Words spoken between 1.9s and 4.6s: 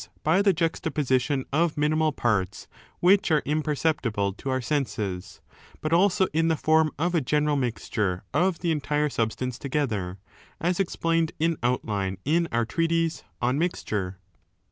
parts which are imperceptible to our